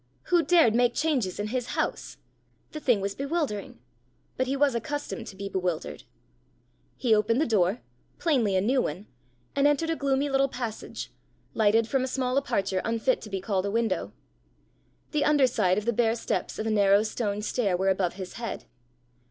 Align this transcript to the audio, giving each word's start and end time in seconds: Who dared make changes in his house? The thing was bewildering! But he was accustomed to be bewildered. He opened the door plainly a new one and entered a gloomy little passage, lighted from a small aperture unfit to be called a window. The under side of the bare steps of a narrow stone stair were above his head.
Who 0.33 0.41
dared 0.41 0.73
make 0.73 0.95
changes 0.95 1.39
in 1.39 1.49
his 1.49 1.77
house? 1.77 2.17
The 2.71 2.79
thing 2.79 3.01
was 3.01 3.13
bewildering! 3.13 3.77
But 4.35 4.47
he 4.47 4.55
was 4.57 4.73
accustomed 4.73 5.27
to 5.27 5.35
be 5.35 5.47
bewildered. 5.47 6.05
He 6.97 7.13
opened 7.13 7.39
the 7.39 7.45
door 7.45 7.81
plainly 8.17 8.55
a 8.55 8.61
new 8.61 8.81
one 8.81 9.05
and 9.55 9.67
entered 9.67 9.91
a 9.91 9.95
gloomy 9.95 10.27
little 10.27 10.49
passage, 10.49 11.11
lighted 11.53 11.87
from 11.87 12.03
a 12.03 12.07
small 12.07 12.35
aperture 12.39 12.81
unfit 12.83 13.21
to 13.21 13.29
be 13.29 13.41
called 13.41 13.67
a 13.67 13.69
window. 13.69 14.11
The 15.11 15.23
under 15.23 15.45
side 15.45 15.77
of 15.77 15.85
the 15.85 15.93
bare 15.93 16.15
steps 16.15 16.57
of 16.57 16.65
a 16.65 16.71
narrow 16.71 17.03
stone 17.03 17.43
stair 17.43 17.77
were 17.77 17.89
above 17.89 18.13
his 18.15 18.33
head. 18.41 18.65